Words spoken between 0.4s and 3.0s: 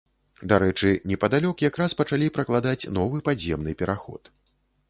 Дарэчы, непадалёк якраз пачалі пракладаць